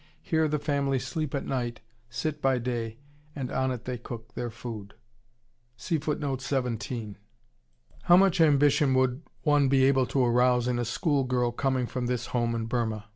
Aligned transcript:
Here 0.23 0.47
the 0.47 0.57
family 0.57 0.97
sleep 0.97 1.35
at 1.35 1.45
night, 1.45 1.79
sit 2.09 2.41
by 2.41 2.57
day, 2.57 2.97
and 3.35 3.51
on 3.51 3.69
it 3.69 3.85
they 3.85 3.99
cook 3.99 4.33
their 4.33 4.49
food. 4.49 4.95
How 8.01 8.17
much 8.17 8.41
ambition 8.41 8.93
would 8.95 9.21
one 9.43 9.67
be 9.69 9.83
able 9.85 10.07
to 10.07 10.25
arouse 10.25 10.67
in 10.67 10.79
a 10.79 10.85
school 10.85 11.23
girl 11.23 11.51
coming 11.51 11.85
from 11.85 12.07
this 12.07 12.25
home 12.33 12.55
in 12.55 12.65
Burma? 12.65 13.09